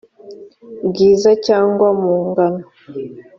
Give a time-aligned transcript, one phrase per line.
[0.87, 2.63] bwiza cyangwa mu ngano